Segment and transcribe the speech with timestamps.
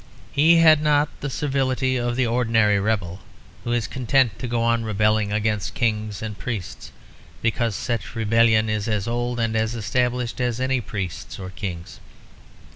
[0.31, 3.19] He had not the servility of the ordinary rebel,
[3.63, 6.91] who is content to go on rebelling against kings and priests,
[7.43, 11.99] because such rebellion is as old and as established as any priests or kings.